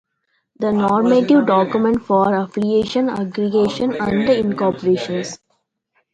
[0.57, 5.37] The normative documents for affiliations, aggregations and incorporations.